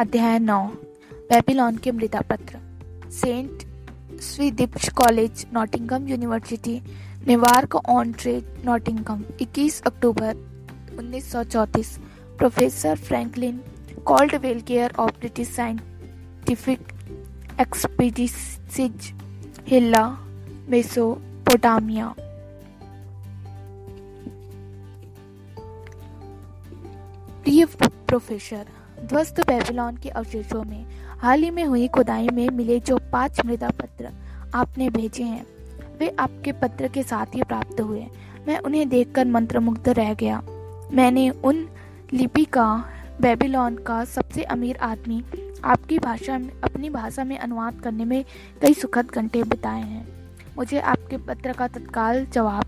[0.00, 0.58] अध्याय नौ,
[1.30, 2.58] बेबीलोन के मृदा पत्र
[3.10, 3.62] Saint
[4.22, 6.80] Swithin's College, Nottingham University
[7.26, 9.24] Newark on Trent Nottingham.
[9.40, 10.34] 21 October
[10.96, 11.98] 1934
[12.38, 13.60] professor Franklin
[14.06, 16.92] Caldwell care of British scientific
[17.60, 19.12] expeditions,
[19.68, 20.06] Hilla,
[20.68, 22.14] Mesopotamia.
[27.42, 28.66] प्रिय professor
[29.02, 30.84] ध्वस्त Babylon के अवशेषों में।
[31.20, 34.10] हाल ही में हुई खुदाई में मिले जो पाँच मृदा पत्र
[34.54, 35.46] आपने भेजे हैं,
[36.00, 38.06] वे आपके पत्र के साथ ही प्राप्त हुए।
[38.48, 40.40] मैं उन्हें देखकर मंत्रमुग्ध रह गया।
[40.92, 41.66] मैंने उन
[42.12, 42.84] लिपि का,
[43.20, 45.22] बेबीलोन का सबसे अमीर आदमी
[45.64, 48.24] आपकी भाषा में, अपनी भाषा में अनुवाद करने में
[48.62, 50.06] कई सुखद घंटे बिताए हैं।
[50.56, 52.64] मुझे आपके पत्र का तत्काल जवाब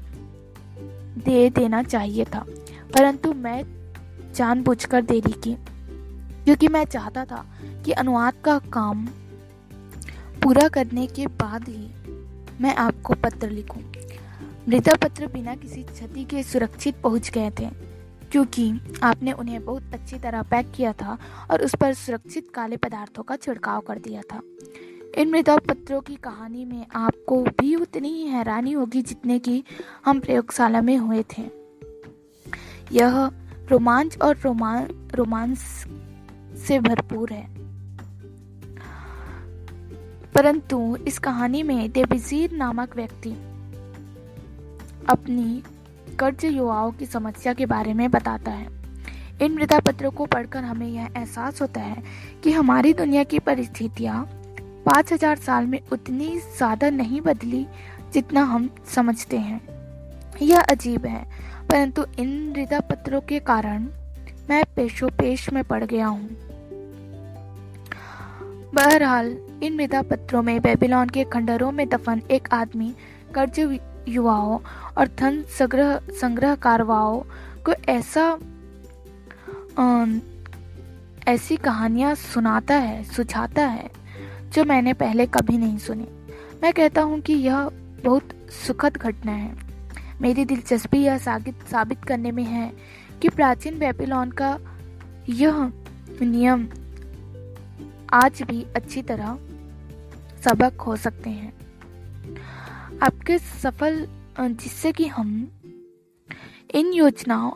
[1.25, 2.45] दे देना चाहिए था,
[2.95, 3.63] परंतु मैं
[4.35, 5.57] जानबूझकर देरी की।
[6.45, 7.45] क्योंकि मैं चाहता था
[7.85, 9.07] कि अनुवाद का काम
[10.43, 11.91] पूरा करने के बाद ही
[12.61, 13.83] मैं आपको पत्र लिखूं।
[14.69, 17.69] मृदा पत्र बिना किसी क्षति के सुरक्षित पहुँच गए थे,
[18.33, 21.19] क्योंकि आपने उन्हें बहुत अच्छी तरह पैक किया था
[21.51, 24.41] और उस पर सुरक्षित काले पदार्थों का छिड़काव कर दिया था
[25.17, 29.65] इन मृदा पत्रों की कहानी में आपको भी उतनी ही हैरानी होगी जितने की
[30.05, 31.43] हम प्रयोगशाला में हुए थे
[32.93, 33.27] यह
[33.71, 34.37] रोमांच और
[35.15, 35.85] रोमांस
[36.59, 37.47] से भरपूर है।
[40.35, 43.31] परंतु इस कहानी में डेबिजीर नामक व्यक्ति
[45.09, 45.63] अपनी
[46.21, 48.69] कर्ज युवाओं की समस्या के बारे में बताता है।
[49.43, 52.03] इन मृदा पत्रों को पढ़कर हमें यह एहसास होता है
[52.45, 54.23] कि हमारी दुनिया की परिस्थितियाँ
[54.87, 57.67] पाँच हज़ार साल में उतनी ज़्यादा नहीं बदली
[58.13, 59.61] जितना हम समझते हैं।
[60.43, 61.25] यह अजीब है,
[61.63, 63.87] परंतु इन मृदा पत्रों के कारण
[64.51, 66.29] मैं पेशो पेश में पड़ गया हूँ।
[68.75, 72.95] बहरहाल इन मृदा पत्रों में बेबीलोन के खंडरों में दफन एक आदमी
[73.35, 74.59] कर्ज युवाओं
[74.99, 77.21] और धन संग्रह संग्रह कारवाओं
[77.69, 78.39] को ऐसा
[79.79, 80.07] आ,
[81.29, 83.91] ऐसी कहानियाँ सुनाता है सुझाता है
[84.53, 86.09] जो मैंने पहले कभी नहीं सुनी।
[86.63, 87.69] मैं कहता हूँ कि यह
[88.05, 88.29] बहुत
[88.67, 89.53] सुखद घटना है।
[90.21, 92.73] मेरी दिलचस्पी यह साबित करने में है
[93.23, 94.59] कि प्राचीन बेबीलोन का
[95.29, 95.73] यह
[96.23, 96.69] नियम
[98.15, 99.39] आज भी अच्छी तरह
[100.45, 101.53] सबक हो सकते हैं।
[103.03, 104.07] आपके सफल
[104.41, 105.49] जिससे कि हम
[106.75, 107.51] इन योजनाओं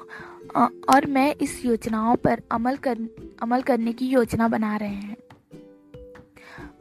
[0.94, 2.98] और मैं इस योजनाओं पर अमल कर,
[3.42, 5.16] अमल करने की योजना बना रहे हैं।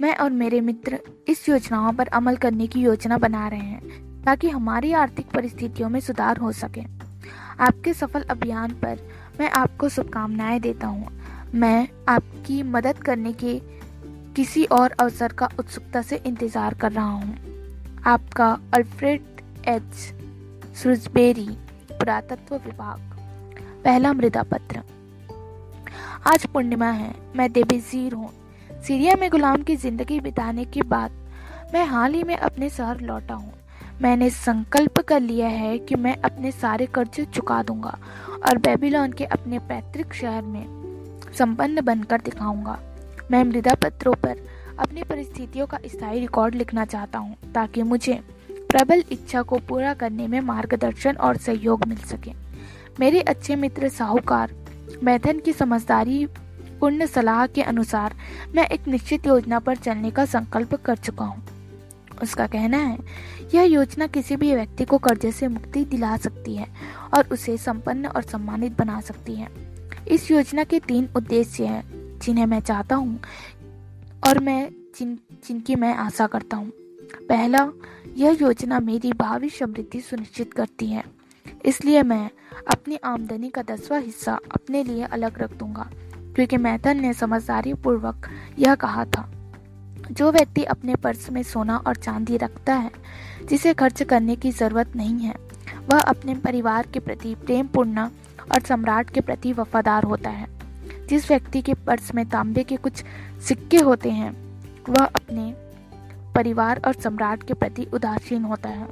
[0.02, 4.50] मैं और मेरे मित्र इस योजनाओं पर अमल करने की योजना बना रहे हैं, ताकि
[4.50, 6.82] हमारी आर्थिक परिस्थितियों में सुधार हो सके।
[7.60, 9.00] आपके सफल अभियान पर
[9.40, 11.08] मैं आपको शुभकामनाएँ देता हूँ।
[11.56, 13.60] मैं आपकी मदद करने के
[14.36, 19.22] किसी और अवसर का उत्सुकता से इंतज़ार कर रहा हूँ। आपका अल्फ्रेड
[19.68, 20.14] एच.
[20.78, 21.48] सुरजबेरी
[21.92, 23.00] पुरातत्व विभाग,
[23.84, 24.82] पहला मृदा पत्र
[26.26, 28.30] आज पूर्णिमा है, मैं देबेजीर हूँ।
[28.88, 31.12] सीरिया में गुलाम की ज़िंदगी बिताने के बाद
[31.74, 33.54] मैं हाल ही में अपने शहर लौटा हूँ।
[34.02, 37.98] मैंने संकल्प कर लिया है कि मैं अपने सारे कर्ज चुका दूँगा
[38.48, 40.77] और बेबीलोन के अपने पैतृक शहर में
[41.38, 42.80] संपन्न बनकर दिखाऊँगा।
[43.32, 44.46] मैं मृदा पत्रों पर
[44.80, 50.28] अपनी परिस्थितियों का स्थायी रिकॉर्ड लिखना चाहता हूँ, ताकि मुझे प्रबल इच्छा को पूरा करने
[50.28, 52.32] में मार्गदर्शन और सहयोग मिल सके।
[53.00, 54.52] मेरे अच्छे मित्र साहूकार,
[55.04, 56.26] मैथन की समझदारी,
[56.80, 58.16] पूर्ण सलाह के अनुसार
[58.56, 61.44] मैं एक निश्चित योजना पर चलने का संकल्प कर चुका हूँ।
[62.24, 62.98] उसका कहना है,
[63.56, 66.68] यह योजना किसी भी व्यक्ति को कर्जे से मुक्ति दिला सकती है
[67.14, 69.67] और उसे संपन्न और सम्मानित बना सकती है।
[70.08, 73.20] इस योजना के तीन उद्देश्य हैं, जिन्हें मैं चाहता हूँ
[74.28, 74.70] और मैं
[75.00, 76.72] जिन, जिनकी मैं आशा करता हूँ।
[77.30, 77.72] पहला,
[78.18, 81.04] यह योजना मेरी भावी समृद्धि सुनिश्चित करती है।
[81.66, 82.30] इसलिए मैं
[82.68, 85.90] अपनी आमदनी का दसवां हिस्सा अपने लिए अलग रख दूँगा,
[86.36, 88.30] क्योंकि मैथन ने समझदारी पूर्वक
[88.60, 89.30] यह कहा था।
[90.12, 92.92] जो व्यक्ति अपने पर्स में सोना और चांदी रखता है,
[93.50, 95.36] जिसे खर्च करने की ज़रूरत नहीं है,
[95.90, 98.08] वह अपने परिवार के प्रति प्रेम पूर्ण
[98.56, 100.48] और सम्राट के प्रति वफादार होता है।
[101.10, 103.04] जिस व्यक्ति के पर्स में तांबे के कुछ
[103.48, 104.32] सिक्के होते हैं,
[104.90, 105.54] वह अपने
[106.36, 108.88] परिवार और सम्राट के प्रति उदासीन होता है।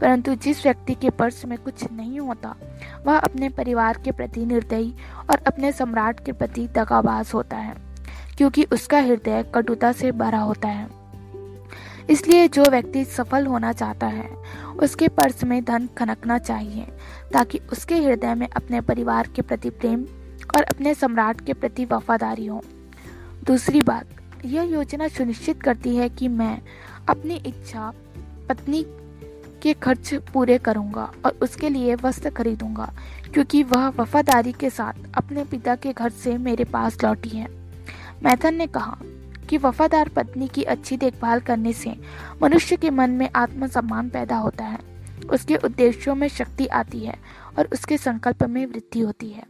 [0.00, 2.56] परंतु जिस व्यक्ति के पर्स में कुछ नहीं होता,
[3.06, 4.94] वह अपने परिवार के प्रति निर्दयी
[5.30, 7.74] और अपने सम्राट के प्रति दगाबाज होता है,
[8.36, 10.99] क्योंकि उसका हृदय कटुता से भरा होता है।
[12.10, 14.28] इसलिए जो व्यक्ति सफल होना चाहता है,
[14.78, 16.86] उसके पर्स में धन खनकना चाहिए,
[17.32, 20.04] ताकि उसके हृदय में अपने परिवार के प्रति प्रेम
[20.56, 22.62] और अपने सम्राट के प्रति वफादारी हो।
[23.46, 24.06] दूसरी बात,
[24.44, 26.60] यह योजना सुनिश्चित करती है कि मैं
[27.08, 27.92] अपनी इच्छा,
[28.48, 28.84] पत्नी
[29.62, 32.92] के खर्च पूरे करूँगा और उसके लिए वस्त्र खरीदूँगा,
[33.34, 37.46] क्योंकि वह वफादारी के साथ अपने पिता के घर से मेरे पास लौटी है।
[38.22, 38.96] मैथन ने कहा
[39.50, 41.94] कि वफादार पत्नी की अच्छी देखभाल करने से
[42.42, 44.78] मनुष्य के मन में आत्मसम्मान पैदा होता है।
[45.30, 47.14] उसके उद्देश्यों में शक्ति आती है
[47.58, 49.44] और उसके संकल्प में वृद्धि होती है।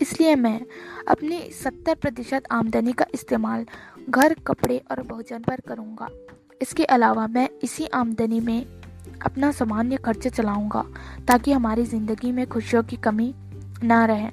[0.00, 0.60] इसलिए मैं
[1.08, 3.66] अपनी सत्तर प्रतिशत आमदनी का इस्तेमाल
[4.10, 6.08] घर, कपड़े और भोजन पर करूँगा।
[6.62, 8.66] इसके अलावा मैं इसी आमदनी में
[9.24, 10.84] अपना सामान्य खर्च चलाऊँगा
[11.28, 13.34] ताकि हमारी ज़िंदगी में खुशियों की कमी
[13.82, 14.28] ना रहे।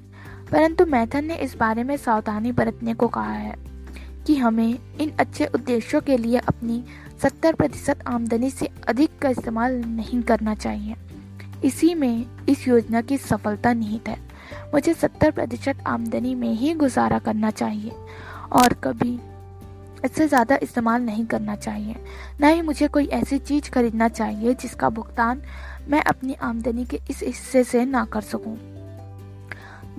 [0.51, 3.70] परंतु मैथन ने इस बारे में सावधानी बरतने को कहा है।
[4.31, 6.83] कि हमें इन अच्छे उद्देश्यों के लिए अपनी
[7.23, 10.95] 70 प्रतिशत आमदनी से अधिक का इस्तेमाल नहीं करना चाहिए।
[11.63, 14.17] इसी में इस योजना की सफलता निहित है।
[14.73, 17.91] मुझे 70 प्रतिशत आमदनी में ही गुजारा करना चाहिए
[18.51, 19.19] और कभी
[20.05, 21.95] इससे ज़्यादा इस्तेमाल नहीं करना चाहिए।
[22.41, 25.41] न ही मुझे कोई ऐसी चीज़ खरीदना चाहिए जिसका भुगतान
[25.87, 28.57] मैं अपनी आमदनी के इस हिस्से से ना कर सकूँ।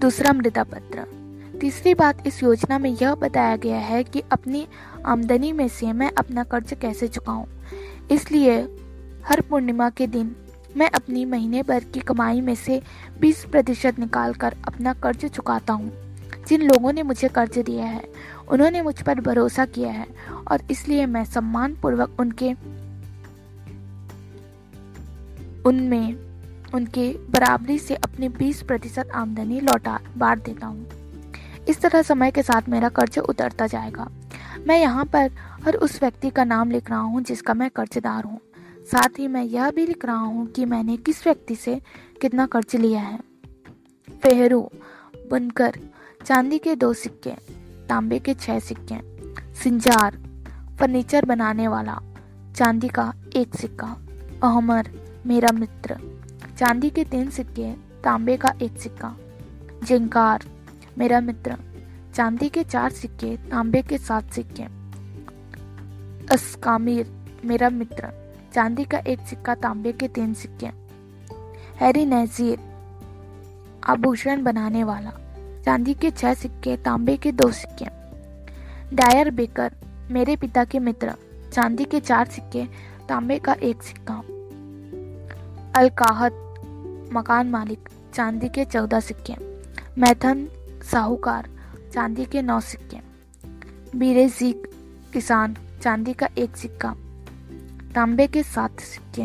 [0.01, 1.22] दूसरा मृदा पत्र।
[1.61, 4.67] तीसरी बात इस योजना में यह बताया गया है कि अपनी
[5.07, 7.45] आमदनी में से मैं अपना कर्ज कैसे चुकाऊं।
[8.11, 8.61] इसलिए
[9.27, 10.35] हर पूर्णिमा के दिन
[10.77, 12.81] मैं अपनी महीने भर की कमाई में से
[13.23, 15.93] 20 प्रतिशत निकाल कर अपना कर्ज चुकाता हूँ
[16.49, 18.03] जिन लोगों ने मुझे कर्ज दिया है,
[18.49, 20.07] उन्होंने मुझ पर भरोसा किया है
[20.51, 22.53] और इसलिए मैं सम्मान पूर्वक उनके,
[25.69, 26.15] उनमें,
[26.75, 31.02] उनके बराबरी से अपनी 20 प्रतिशत आमदनी लौटा, बांट देता हूँ
[31.69, 34.09] इस तरह समय के साथ मेरा कर्ज उतरता जाएगा।
[34.67, 35.31] मैं यहाँ पर
[35.65, 38.41] हर उस व्यक्ति का नाम लिख रहा हूँ जिसका मैं कर्जदार हूँ।
[38.93, 41.81] साथ ही मैं यह भी लिख रहा हूँ कि मैंने किस व्यक्ति से
[42.21, 43.19] कितना कर्ज लिया है।
[44.23, 44.61] फेहरू,
[45.31, 45.79] बुनकर,
[46.27, 47.31] चांदी के दो सिक्के,
[47.89, 48.95] तांबे के छह सिक्के,
[49.55, 50.19] सिंजार,
[50.81, 51.99] फर्नीचर बनाने वाला,
[52.57, 53.97] चांदी का एक सिक्का,
[54.45, 54.91] अहमर,
[55.27, 55.97] मेरा मित्र,
[56.59, 57.73] चांदी के तीन सिक्के,
[58.05, 59.17] तांबे का एक सिक्का,
[59.85, 60.45] जिंकार
[60.99, 61.57] मेरा मित्र,
[62.15, 64.63] चांदी के चार सिक्के, तांबे के सात सिक्के।
[66.35, 67.13] अस्कामिर
[67.45, 70.67] मेरा मित्र, चांदी का एक सिक्का, तांबे के तीन सिक्के।
[71.81, 72.59] हैरी नजीर,
[73.85, 75.13] आभूषण बनाने वाला,
[75.65, 77.85] चांदी के छह सिक्के, तांबे के दो सिक्के।
[78.97, 79.73] डायर बेकर,
[80.11, 81.15] मेरे पिता के मित्र,
[81.53, 82.67] चांदी के चार सिक्के,
[83.09, 84.15] तांबे का एक सिक्का।
[85.81, 86.33] अलकाहत
[87.13, 89.35] मकान मालिक, चांदी के चौदह सिक्के।
[90.01, 90.49] मैथन
[90.85, 91.49] साहूकार,
[91.93, 92.97] चांदी के नौ सिक्के।
[93.99, 94.71] बीरेजीक
[95.13, 96.97] किसान, चांदी का एक सिक्का।
[97.95, 99.23] तांबे के सात सिक्के।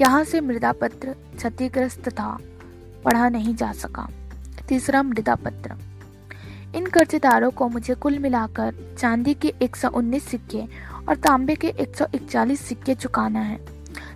[0.00, 2.38] यहाँ से मृदा पत्र क्षतिग्रस्त था,
[3.04, 4.08] पढ़ा नहीं जा सका।
[4.68, 5.74] तीसरा मृदा पत्र
[6.76, 10.64] इन कर्जदारों को मुझे कुल मिलाकर चांदी के 119 सिक्के
[11.08, 13.69] और तांबे के 141 सिक्के चुकाना है।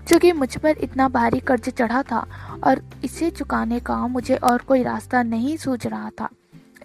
[0.08, 2.26] क्योंकि मुझ पर इतना भारी कर्ज चढ़ा था
[2.64, 6.28] और इसे चुकाने का मुझे और कोई रास्ता नहीं सूझ रहा था।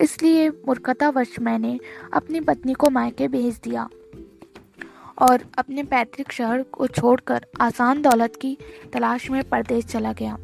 [0.01, 1.79] इसलिए मूर्खतावश मैंने
[2.13, 3.89] अपनी पत्नी को मायके भेज दिया
[5.21, 8.57] और अपने पैतृक शहर को छोड़कर आसान दौलत की
[8.93, 10.37] तलाश में परदेश चला गया।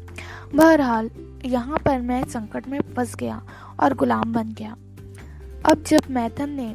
[0.54, 1.10] बहरहाल,
[1.44, 3.42] यहाँ पर मैं संकट में फंस गया
[3.80, 4.76] और गुलाम बन गया।
[5.64, 6.74] अब जब मैथन ने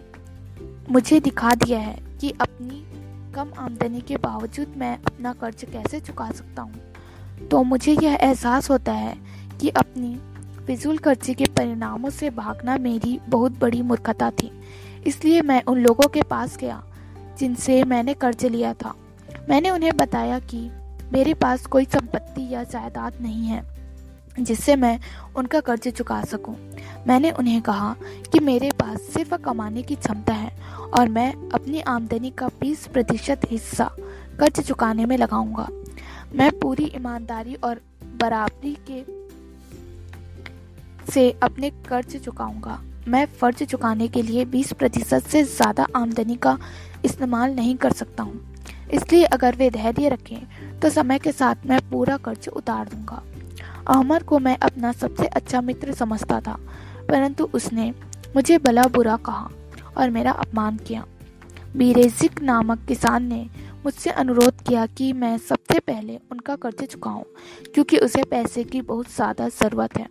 [0.89, 2.85] मुझे दिखा दिया है कि अपनी
[3.35, 6.73] कम आमदनी के बावजूद मैं अपना कर्ज कैसे चुका सकता हूँ?
[7.51, 9.17] तो मुझे यह एहसास होता है
[9.61, 10.19] कि अपनी
[10.67, 14.51] फिजूल खर्ची के परिणामों से भागना मेरी बहुत बड़ी मूर्खता थी।
[15.07, 16.83] इसलिए मैं उन लोगों के पास गया
[17.39, 18.95] जिनसे मैंने कर्ज लिया था।
[19.49, 20.71] मैंने उन्हें बताया कि
[21.13, 23.70] मेरे पास कोई संपत्ति या जायदाद नहीं है।
[24.43, 24.99] जिससे मैं
[25.35, 26.55] उनका कर्ज चुका सकूँ।
[27.07, 27.95] मैंने उन्हें कहा
[28.31, 30.51] कि मेरे पास सिर्फ़ कमाने की क्षमता है
[30.91, 33.89] और मैं अपनी आमदनी का 20 प्रतिशत हिस्सा
[34.39, 35.67] कर्ज चुकाने में लगाऊँगा।
[36.35, 37.81] मैं पूरी ईमानदारी और
[38.21, 39.03] बराबरी के
[41.11, 46.57] से अपने कर्ज चुकाऊँगा। मैं फ़र्ज़ चुकाने के लिए 20 प्रतिशत से ज़्यादा आमदनी का
[47.05, 48.39] इस्तेमाल नहीं कर सकता हूँ।
[48.93, 53.21] इसलिए अगर वे धैर्य रखें तो समय के साथ मैं पूरा कर्ज उतार दूँगा।
[53.91, 56.57] अहमर को मैं अपना सबसे अच्छा मित्र समझता था,
[57.09, 57.91] परंतु उसने
[58.35, 59.49] मुझे भला बुरा कहा
[59.97, 61.03] और मेरा अपमान किया।
[61.77, 63.45] बीरेजिक नामक किसान ने
[63.85, 67.23] मुझसे अनुरोध किया कि मैं सबसे पहले उनका कर्ज चुकाऊं,
[67.73, 70.07] क्योंकि उसे पैसे की बहुत ज़्यादा ज़रूरत है।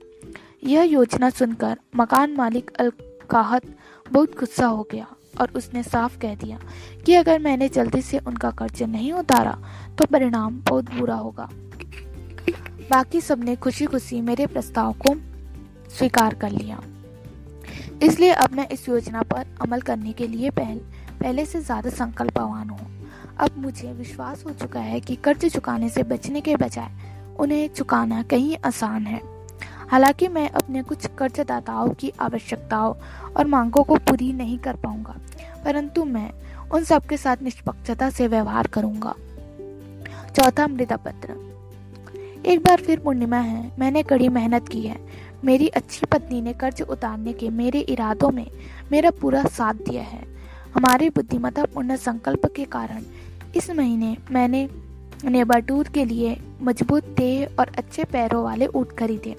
[0.64, 3.74] यह योजना सुनकर मकान मालिक अलकाहत
[4.06, 5.06] बहुत गुस्सा हो गया
[5.40, 6.58] और उसने साफ़ कह दिया
[7.06, 9.58] कि अगर मैंने जल्दी से उनका कर्ज नहीं उतारा
[9.98, 11.48] तो परिणाम बहुत बुरा होगा।
[12.90, 15.14] बाकी सबने खुशी खुशी मेरे प्रस्ताव को
[15.90, 16.80] स्वीकार कर लिया।
[18.02, 20.78] इसलिए अब मैं इस योजना पर अमल करने के लिए पहल,
[21.20, 22.88] पहले से ज़्यादा संकल्पवान हूँ।
[23.38, 26.90] अब मुझे विश्वास हो चुका है कि कर्ज चुकाने से बचने के बजाय
[27.40, 29.20] उन्हें चुकाना कहीं आसान है।
[29.90, 32.94] हालाँकि मैं अपने कुछ कर्जदाताओं की आवश्यकताओं
[33.32, 35.16] और मांगों को पूरी नहीं कर पाऊँगा
[35.64, 36.30] परंतु मैं
[36.70, 39.14] उन सबके साथ निष्पक्षता से व्यवहार करूँगा।
[40.36, 41.34] चौथा मृदा पत्र।
[42.40, 44.96] एक बार फिर पूर्णिमा है, मैंने कड़ी मेहनत की है।
[45.44, 48.46] मेरी अच्छी पत्नी ने कर्ज उतारने के मेरे इरादों में
[48.92, 50.22] मेरा पूरा साथ दिया है।
[50.74, 53.02] हमारे बुद्धिमत्ता पूर्ण संकल्प के कारण
[53.56, 54.68] इस महीने मैंने
[55.24, 59.34] नेबाटूर के लिए मज़बूत देह और अच्छे पैरों वाले ऊँट खरीदे,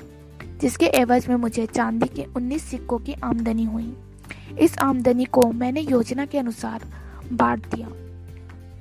[0.62, 3.93] जिसके एवज में मुझे चांदी के 19 सिक्कों की आमदनी हुई।
[4.60, 6.86] इस आमदनी को मैंने योजना के अनुसार
[7.34, 7.88] बांट दिया।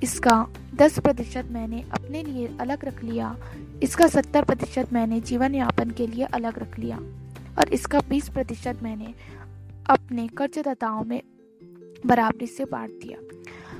[0.03, 3.35] इसका 10 प्रतिशत मैंने अपने लिए अलग रख लिया।
[3.83, 6.97] इसका 70 प्रतिशत मैंने जीवन यापन के लिए अलग रख लिया।
[7.59, 9.13] और इसका 20 प्रतिशत मैंने
[9.89, 11.21] अपने कर्जदाताओं में
[12.05, 13.17] बराबरी से बांट दिया।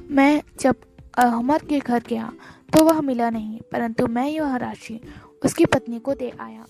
[0.09, 0.75] मैं जब
[1.17, 2.31] अहमद के घर गया
[2.73, 4.99] तो वह मिला नहीं, परंतु मैं यह राशि
[5.45, 6.65] उसकी पत्नी को दे आया।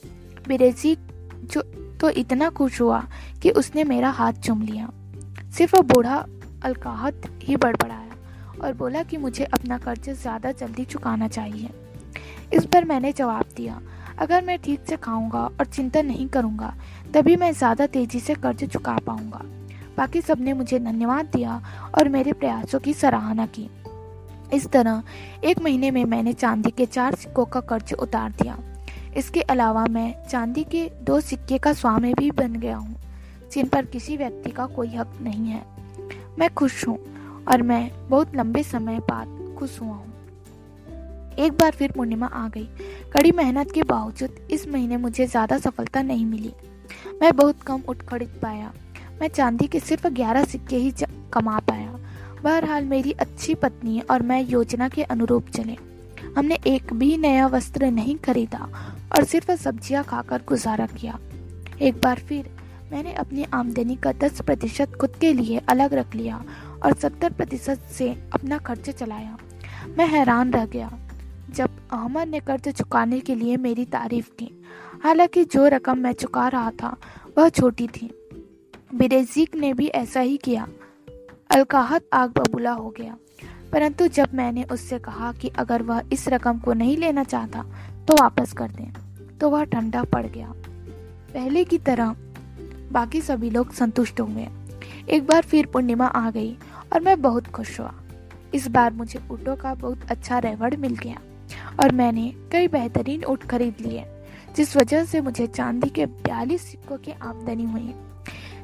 [0.48, 0.96] बिरेजी
[1.44, 1.62] जो
[2.02, 3.04] तो इतना खुश हुआ
[3.42, 4.90] कि उसने मेरा हाथ चूम लिया।
[5.50, 6.26] सिर्फ़ वह बूढ़ा
[6.64, 8.01] अलकाहत ही बड़बड़ाया
[8.62, 11.70] और बोला कि मुझे अपना कर्ज ज़्यादा जल्दी चुकाना चाहिए।
[12.54, 13.80] इस पर मैंने जवाब दिया,
[14.20, 16.74] अगर मैं ठीक से खाऊँगा और चिंता नहीं करूँगा,
[17.14, 19.42] तभी मैं ज़्यादा तेज़ी से कर्ज चुका पाऊँगा।
[19.98, 21.62] बाकी सबने मुझे धन्यवाद दिया
[22.00, 23.70] और मेरे प्रयासों की सराहना की।
[24.54, 25.04] इस तरह
[25.44, 28.58] एक महीने में मैंने चांदी के चार सिक्कों का कर्ज उतार दिया।
[29.18, 32.96] इसके अलावा मैं चांदी के दो सिक्के का स्वामी भी बन गया हूँ,
[33.52, 35.64] जिन पर किसी व्यक्ति का कोई हक नहीं है।
[36.40, 36.98] मैं खुश हूँ।
[37.48, 40.10] और मैं बहुत लंबे समय बाद खुश हुआ हूँ।
[41.40, 42.68] एक बार फिर पूर्णिमा आ गई।
[43.14, 46.54] कड़ी मेहनत के बावजूद इस महीने मुझे ज़्यादा सफलता नहीं मिली।
[47.22, 48.72] मैं बहुत कम उठ खरीद पाया।
[49.22, 50.94] मैं चांदी के सिर्फ़ ग्यारह सिक्के ही
[51.34, 51.98] कमा पाया।
[52.44, 55.76] बहरहाल मेरी अच्छी पत्नी और मैं योजना के अनुरूप चले।
[56.38, 58.68] हमने एक भी नया वस्त्र नहीं खरीदा
[59.16, 61.20] और सिर्फ़ सब्ज़ियाँ खाकर गुजारा किया।
[61.82, 62.50] एक बार फिर
[62.92, 66.44] मैंने अपनी आमदनी का दस प्रतिशत खुद के लिए अलग रख लिया
[66.84, 69.38] और सत्तर प्रतिशत से अपना खर्च चलाया।
[69.98, 70.92] मैं हैरान रह गया,
[71.50, 74.64] जब अहमद ने कर्ज चुकाने के लिए मेरी तारीफ़ की।
[75.04, 76.98] हालाँकि जो रकम मैं चुका रहा था,
[77.38, 78.30] वह छोटी थी।
[78.96, 80.68] बिरेजीक ने भी ऐसा ही किया।
[81.50, 83.18] अलकाहत आग बबूला हो गया।
[83.74, 87.64] परंतु जब मैंने उससे कहा कि अगर वह इस रकम को नहीं लेना चाहता
[88.08, 88.94] तो वापस कर दें
[89.38, 90.54] तो वह ठंडा पड़ गया।
[91.34, 92.16] पहले की तरह
[92.92, 94.48] बाकी सभी लोग संतुष्ट हुए।
[95.10, 96.58] एक बार फिर पूर्णिमा आ गई।
[96.92, 97.94] और मैं बहुत खुश हुआ।
[98.54, 101.20] इस बार मुझे ऊँटों का बहुत अच्छा रेवड़ मिल गया
[101.80, 104.06] और मैंने कई बेहतरीन ऊँट खरीद लिए,
[104.56, 107.94] जिस वजह से मुझे चांदी के बयालीस सिक्कों की आमदनी हुई।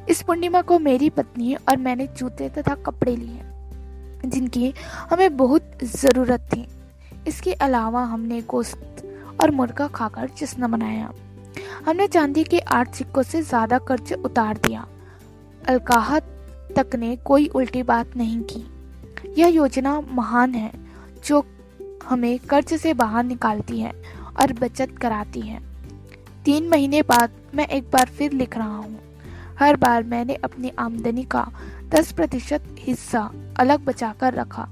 [0.09, 3.41] इस पूर्णिमा को मेरी पत्नी और मैंने जूते तथा कपड़े लिए,
[4.25, 4.73] जिनकी
[5.11, 6.67] हमें बहुत ज़रूरत थी।
[7.27, 9.03] इसके अलावा हमने गोश्त
[9.41, 11.11] और मुर्गा खाकर जश्न मनाया।
[11.85, 14.85] हमने चांदी के आठ सिक्कों से ज़्यादा कर्ज उतार दिया।
[15.61, 16.33] अलकाहत
[16.79, 18.67] तक ने कोई उल्टी बात नहीं की।
[19.37, 20.71] यह योजना महान है,
[21.25, 21.45] जो
[22.05, 23.91] हमें कर्ज से बाहर निकालती है
[24.41, 25.59] और बचत कराती है।
[26.45, 28.99] तीन महीने बाद मैं एक बार फिर लिख रहा हूँ।
[29.59, 31.51] हर बार मैंने अपनी आमदनी का
[31.89, 34.69] दस प्रतिशत हिस्सा अलग बचाकर रखा।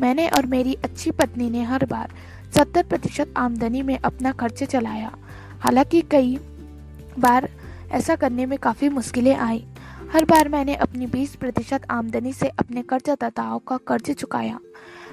[0.00, 2.10] मैंने और मेरी अच्छी पत्नी ने हर बार
[2.56, 5.16] सत्तर प्रतिशत आमदनी में अपना खर्च चलाया।
[5.60, 6.36] हालाँकि कई
[7.18, 7.48] बार
[7.90, 9.64] ऐसा करने में काफ़ी मुश्किलें आई।
[10.14, 14.60] हर बार मैंने अपनी 20 प्रतिशत आमदनी से अपने कर्जदाताओं का कर्ज चुकाया।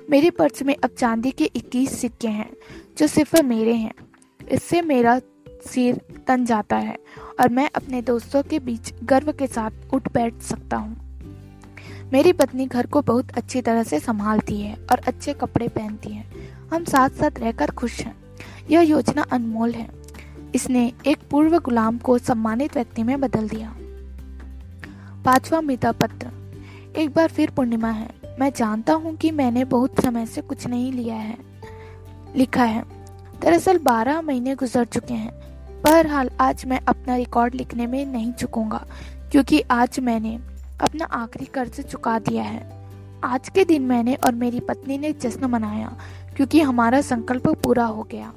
[0.10, 2.53] मेरे पर्स में अब चांदी के 21 सिक्के हैं,
[2.98, 3.93] जो सिर्फ़ मेरे हैं।
[4.51, 6.98] इससे मेरा सिर तन जाता है
[7.39, 11.20] और मैं अपने दोस्तों के बीच गर्व के साथ उठ बैठ सकता हूँ।
[12.13, 16.25] मेरी पत्नी घर को बहुत अच्छी तरह से संभालती है और अच्छे कपड़े पहनती है।
[16.74, 18.15] हम साथ साथ रहकर खुश हैं।
[18.72, 19.89] यह योजना अनमोल है।
[20.55, 23.75] इसने एक पूर्व गुलाम को सम्मानित व्यक्ति में बदल दिया।
[25.25, 26.30] पांचवा मिता पत्र।
[26.98, 28.10] एक बार फिर पूर्णिमा है।
[28.40, 31.38] मैं जानता हूँ कि मैंने बहुत समय से कुछ नहीं लिया है,
[32.36, 32.84] लिखा है।
[33.42, 35.32] दरअसल बारह महीने गुजर चुके हैं।
[35.84, 38.86] बहरहाल आज मैं अपना रिकॉर्ड लिखने में नहीं चुकूँगा,
[39.32, 40.36] क्योंकि आज मैंने
[40.82, 42.70] अपना आखिरी कर्ज चुका दिया है।
[43.24, 45.96] आज के दिन मैंने और मेरी पत्नी ने जश्न मनाया,
[46.36, 48.34] क्योंकि हमारा संकल्प पूरा हो गया।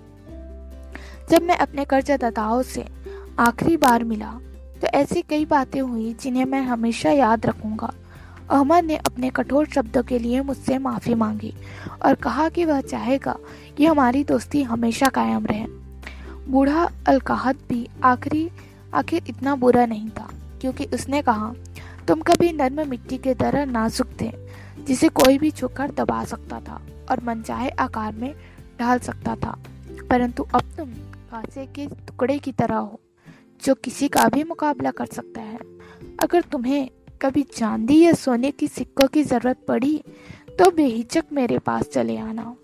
[1.31, 2.85] जब मैं अपने कर्जदाताओं से
[3.39, 4.39] आखिरी बार मिला
[4.85, 7.91] तो ऐसी कई बातें हुई जिन्हें मैं हमेशा याद रखूँगा।
[8.51, 11.53] अहमद ने अपने कठोर शब्दों के लिए मुझसे माफ़ी मांगी
[12.05, 13.37] और कहा कि वह चाहेगा
[13.77, 15.65] कि हमारी दोस्ती हमेशा कायम रहे।
[16.49, 18.51] बूढ़ा अलकाहत भी आखिरी,
[18.95, 20.29] आखिर इतना बुरा नहीं था,
[20.61, 21.53] क्योंकि उसने कहा,
[22.09, 24.31] तुम कभी नर्म मिट्टी के तरह नाजुक थे,
[24.87, 28.33] जिसे कोई भी छुकर दबा सकता था और मनचाहे आकार में
[28.81, 29.57] ढाल सकता था,
[30.11, 30.93] परंतु अब तुम
[31.31, 33.01] कांसे के टुकड़े की तरह हो।
[33.63, 35.59] जो किसी का भी मुकाबला कर सकता है।
[36.23, 36.91] अगर तुम्हें
[37.23, 40.03] कभी चांदी या सोने की सिक्कों की ज़रूरत पड़ी
[40.59, 42.55] तो बेहिचक मेरे पास चले आना।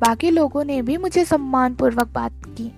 [0.00, 2.70] बाकी लोगों ने भी मुझे सम्मान पूर्वक बात की।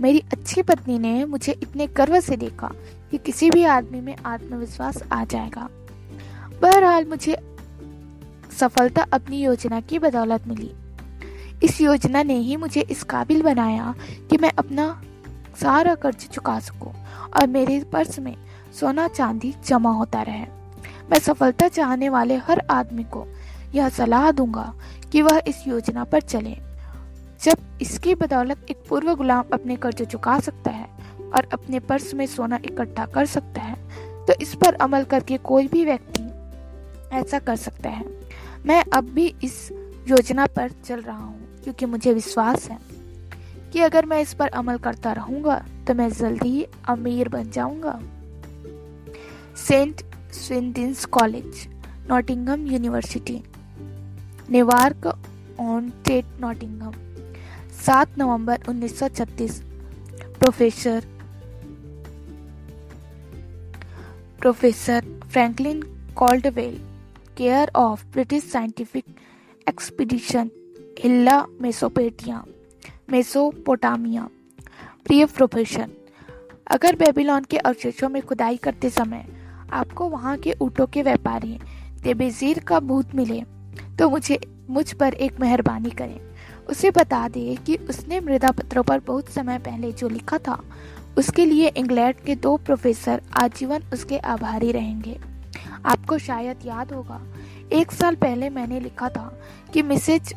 [0.00, 2.70] मेरी अच्छी पत्नी ने मुझे इतने गर्व से देखा
[3.10, 5.68] कि किसी भी आदमी में आत्मविश्वास आ जाएगा।
[6.62, 7.36] बहरहाल मुझे
[8.60, 10.72] सफलता अपनी योजना की बदौलत मिली।
[11.64, 13.94] इस योजना ने ही मुझे इस काबिल बनाया
[14.30, 15.02] कि मैं अपना
[15.56, 16.92] सारा कर्ज चुका सकूँ
[17.32, 18.34] और मेरे पर्स में
[18.80, 20.44] सोना चांदी जमा होता रहे।
[21.10, 23.26] मैं सफलता चाहने वाले हर आदमी को
[23.74, 24.72] यह सलाह दूँगा
[25.12, 26.56] कि वह इस योजना पर चले।
[27.40, 30.88] जब इसकी बदौलत एक पूर्व गुलाम अपने कर्ज चुका सकता है
[31.28, 33.74] और अपने पर्स में सोना इकट्ठा कर सकता है
[34.26, 36.22] तो इस पर अमल करके कोई भी व्यक्ति
[37.12, 38.04] ऐसा कर सकता है।
[38.66, 39.68] मैं अब भी इस
[40.08, 42.78] योजना पर चल रहा हूँ, क्योंकि मुझे विश्वास है।
[43.72, 48.00] कि अगर मैं इस पर अमल करता रहूँगा तो मैं जल्दी ही अमीर बन जाऊँगा।
[49.58, 50.02] Saint
[50.34, 51.66] Swithin's College,
[52.08, 53.42] Nottingham University,
[54.50, 55.06] Newark
[55.60, 56.92] on TET Nottingham
[57.86, 59.60] 7 November 1936
[60.38, 61.04] professor
[64.40, 65.82] professor Franklin
[66.16, 66.76] Caldwell,
[67.36, 69.04] care of British scientific
[69.66, 70.50] expedition
[70.98, 72.44] Hilla Mesopotamia
[73.08, 74.28] Mesopotamia.
[75.06, 75.90] प्रिय प्रोफेसर
[76.66, 79.24] अगर बेबीलोन के अवशेषों में खुदाई करते समय
[79.72, 81.58] आपको वहाँ के ऊँटों के व्यापारी
[82.02, 83.40] देबेजीर का भूत मिले
[83.98, 84.38] तो मुझे,
[84.70, 86.20] मुझ पर एक मेहरबानी करें।
[86.68, 90.60] उसे बता दे कि उसने मृदा पत्रों पर बहुत समय पहले जो लिखा था,
[91.18, 95.18] उसके लिए इंग्लैंड के दो प्रोफेसर आजीवन उसके आभारी रहेंगे।
[95.84, 97.20] आपको शायद याद होगा,
[97.72, 99.32] एक साल पहले मैंने लिखा था
[99.72, 100.34] कि मिसेज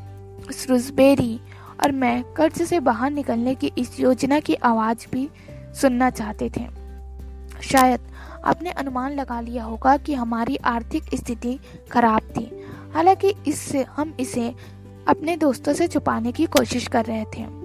[0.52, 1.40] स्रूसबेरी
[1.84, 5.30] और मैं कर्ज से बाहर निकलने की इस योजना की आवाज़ भी
[5.82, 6.68] सुनना चाहते थे।
[7.64, 8.00] शायद
[8.46, 11.60] आपने अनुमान लगा लिया होगा कि हमारी आर्थिक स्थिति
[11.92, 14.56] खराब थी। हालाँकि इससे हम इसे
[15.08, 17.59] अपने दोस्तों से छुपाने की कोशिश कर रहे थे।